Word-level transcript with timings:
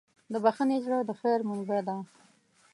د 0.31 0.33
بښنې 0.43 0.77
زړه 0.85 0.97
د 1.05 1.11
خیر 1.19 1.39
منبع 1.49 1.79
ده. 1.87 1.95